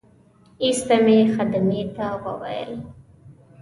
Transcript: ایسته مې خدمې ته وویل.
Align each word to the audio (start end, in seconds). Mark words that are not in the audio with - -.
ایسته 0.63 0.95
مې 1.05 1.17
خدمې 1.33 1.81
ته 1.95 2.05
وویل. 2.23 2.71